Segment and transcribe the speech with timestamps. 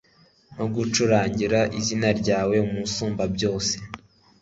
[0.57, 3.75] no gucurangira izina ryawe Musumbabyose